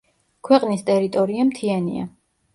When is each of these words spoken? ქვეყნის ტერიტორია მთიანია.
ქვეყნის 0.47 0.81
ტერიტორია 0.87 1.47
მთიანია. 1.53 2.09